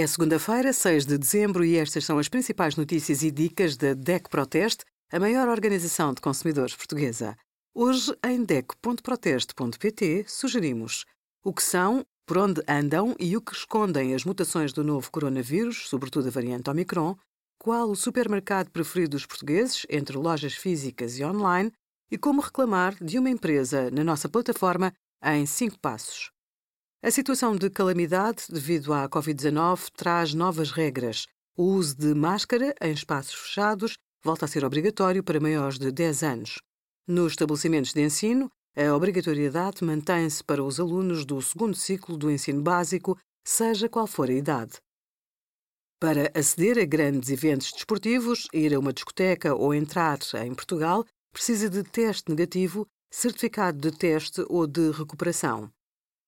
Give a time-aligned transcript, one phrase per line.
[0.00, 4.28] É segunda-feira, 6 de dezembro, e estas são as principais notícias e dicas da DEC
[4.28, 7.36] Proteste, a maior organização de consumidores portuguesa.
[7.74, 11.04] Hoje, em DEC.proteste.pt, sugerimos
[11.44, 15.88] o que são, por onde andam e o que escondem as mutações do novo coronavírus,
[15.88, 17.16] sobretudo a variante Omicron,
[17.60, 21.72] qual o supermercado preferido dos portugueses, entre lojas físicas e online,
[22.08, 24.92] e como reclamar de uma empresa na nossa plataforma
[25.24, 26.30] em 5 passos.
[27.00, 31.28] A situação de calamidade devido à Covid-19 traz novas regras.
[31.56, 36.22] O uso de máscara em espaços fechados volta a ser obrigatório para maiores de 10
[36.24, 36.58] anos.
[37.06, 42.62] Nos estabelecimentos de ensino, a obrigatoriedade mantém-se para os alunos do segundo ciclo do ensino
[42.62, 44.72] básico, seja qual for a idade.
[46.00, 51.70] Para aceder a grandes eventos desportivos, ir a uma discoteca ou entrar em Portugal, precisa
[51.70, 55.70] de teste negativo, certificado de teste ou de recuperação.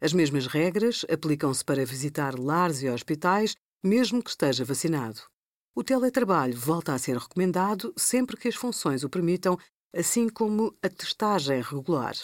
[0.00, 3.54] As mesmas regras aplicam-se para visitar lares e hospitais,
[3.84, 5.20] mesmo que esteja vacinado.
[5.74, 9.58] O teletrabalho volta a ser recomendado sempre que as funções o permitam,
[9.94, 12.14] assim como a testagem regular.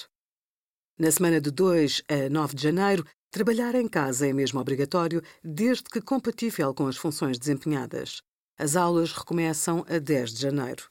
[0.98, 5.84] Na semana de 2 a 9 de janeiro, trabalhar em casa é mesmo obrigatório, desde
[5.84, 8.22] que compatível com as funções desempenhadas.
[8.58, 10.90] As aulas recomeçam a 10 de janeiro.